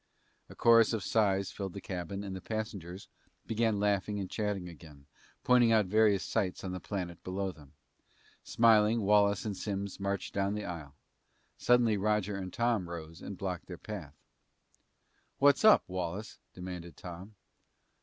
[0.49, 3.07] A chorus of sighs filled the cabin and the passengers
[3.45, 5.05] began laughing and chatting again,
[5.43, 7.73] pointing out various sights on the planet below them.
[8.43, 10.95] Smiling, Wallace and Simms marched down the aisle.
[11.59, 14.15] Suddenly Roger and Tom rose and blocked their path.
[15.37, 17.35] "What's up, Wallace?" demanded Tom.